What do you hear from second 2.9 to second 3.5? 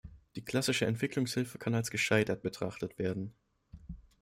werden.